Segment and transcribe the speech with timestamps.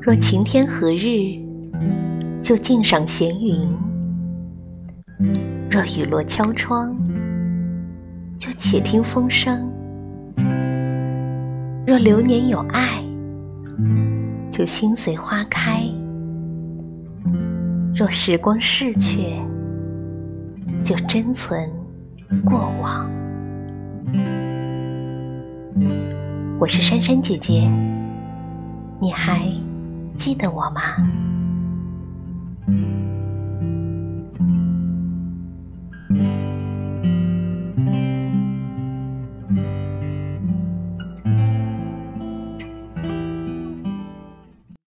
[0.00, 1.40] 若晴天何日，
[2.40, 3.68] 就静赏闲云；
[5.70, 6.96] 若雨落敲窗，
[8.38, 9.66] 就且听风声；
[11.86, 13.02] 若流年有爱，
[14.50, 15.90] 就心随花开；
[17.94, 19.34] 若时光逝去，
[20.84, 21.68] 就珍存
[22.44, 23.25] 过往。
[26.58, 27.70] 我是珊珊姐姐，
[28.98, 29.42] 你还
[30.16, 30.80] 记得我吗？